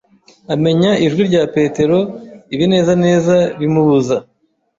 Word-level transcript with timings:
Amenya 0.53 0.91
ijwi 1.05 1.21
rya 1.29 1.43
Petero 1.55 1.99
ibinezaneza 2.53 3.35
bimubuza 3.59 4.15